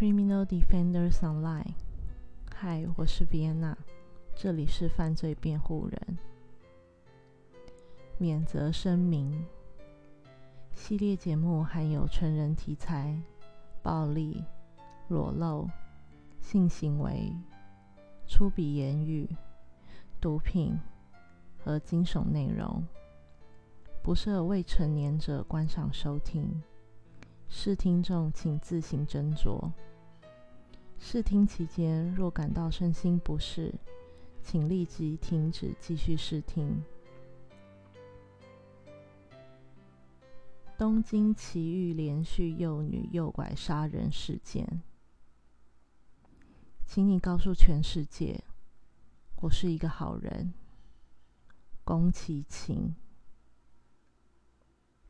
[0.00, 1.74] Criminal Defenders Online，
[2.50, 3.76] 嗨，我是 Vienna，
[4.34, 6.18] 这里是犯罪辩护人。
[8.16, 9.44] 免责声明：
[10.72, 13.14] 系列节目含有成人题材、
[13.82, 14.42] 暴力、
[15.08, 15.68] 裸露、
[16.40, 17.30] 性行为、
[18.26, 19.28] 粗鄙言语、
[20.18, 20.80] 毒品
[21.58, 22.82] 和惊悚内容，
[24.02, 26.62] 不设未成年者观赏收听。
[27.52, 29.70] 视听众请自行斟酌。
[31.02, 33.74] 试听期间若感到身心不适，
[34.44, 36.84] 请立即停止继续试听。
[40.78, 44.82] 东京奇遇连续幼女诱拐杀人事件，
[46.84, 48.44] 请你告诉全世界，
[49.36, 50.52] 我是一个好人。
[51.82, 52.94] 宫崎勤。